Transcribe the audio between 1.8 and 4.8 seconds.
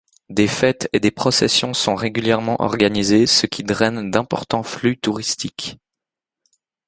régulièrement organisées, ce qui draine d'importants